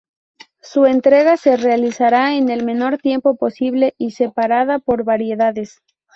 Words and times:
Su 0.63 0.87
entrega 0.87 1.37
se 1.37 1.57
realizará 1.57 2.33
en 2.35 2.49
el 2.49 2.65
menor 2.65 2.97
tiempo 2.97 3.35
posible 3.35 3.93
y 3.99 4.09
separada 4.13 4.79
por 4.79 5.03
variedades. 5.03 5.79